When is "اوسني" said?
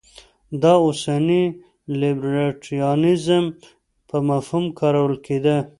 0.85-1.43